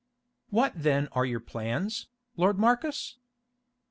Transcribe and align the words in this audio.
"What 0.49 0.73
then 0.75 1.09
are 1.11 1.25
your 1.25 1.39
plans, 1.39 2.07
lord 2.35 2.57
Marcus?" 2.57 3.17